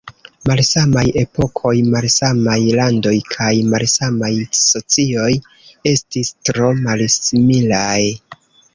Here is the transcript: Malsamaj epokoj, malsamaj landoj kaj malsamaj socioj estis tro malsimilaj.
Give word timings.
Malsamaj 0.51 1.03
epokoj, 1.23 1.73
malsamaj 1.95 2.57
landoj 2.81 3.13
kaj 3.37 3.51
malsamaj 3.75 4.33
socioj 4.65 5.31
estis 5.95 6.37
tro 6.51 6.75
malsimilaj. 6.85 8.05